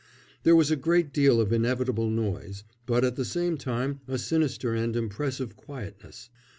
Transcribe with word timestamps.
There 0.41 0.55
was 0.55 0.71
a 0.71 0.75
great 0.75 1.13
deal 1.13 1.39
of 1.39 1.53
inevitable 1.53 2.09
noise, 2.09 2.63
but 2.87 3.05
at 3.05 3.17
the 3.17 3.23
same 3.23 3.55
time 3.55 3.99
a 4.07 4.17
sinister 4.17 4.73
and 4.73 4.95
impressive 4.95 5.55
quietness. 5.55 6.31